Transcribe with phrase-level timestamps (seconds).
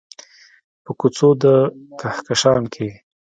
[0.83, 1.43] په کوڅو د
[1.99, 2.87] کهکشان کې